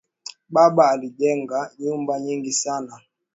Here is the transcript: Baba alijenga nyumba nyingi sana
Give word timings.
Baba 0.53 0.91
alijenga 0.91 1.71
nyumba 1.79 2.19
nyingi 2.19 2.53
sana 2.53 3.01